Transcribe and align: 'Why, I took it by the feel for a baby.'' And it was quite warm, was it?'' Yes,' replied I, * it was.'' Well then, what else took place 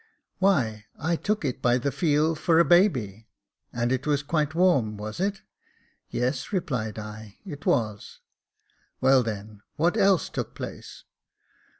'Why, 0.39 0.85
I 0.99 1.15
took 1.15 1.45
it 1.45 1.61
by 1.61 1.77
the 1.77 1.91
feel 1.91 2.33
for 2.33 2.57
a 2.59 2.65
baby.'' 2.65 3.27
And 3.71 3.91
it 3.91 4.07
was 4.07 4.23
quite 4.23 4.55
warm, 4.55 4.97
was 4.97 5.19
it?'' 5.19 5.43
Yes,' 6.09 6.51
replied 6.51 6.97
I, 6.97 7.37
* 7.41 7.45
it 7.45 7.67
was.'' 7.67 8.19
Well 8.99 9.21
then, 9.21 9.61
what 9.77 9.97
else 9.97 10.27
took 10.29 10.55
place 10.55 11.03